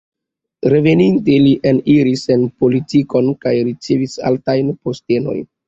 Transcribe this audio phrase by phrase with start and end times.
[0.73, 5.49] Reveninte, li eniris en politikon kaj ricevis altajn postenojn.